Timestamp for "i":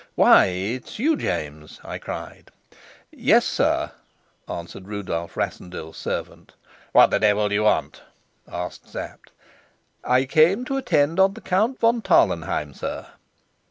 1.83-1.99, 10.03-10.25